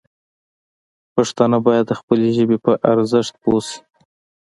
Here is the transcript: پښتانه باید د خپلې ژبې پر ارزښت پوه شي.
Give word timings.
پښتانه 1.15 1.57
باید 1.67 1.85
د 1.87 1.93
خپلې 1.99 2.27
ژبې 2.37 2.57
پر 2.63 2.73
ارزښت 2.91 3.33
پوه 3.43 3.61
شي. 3.67 3.79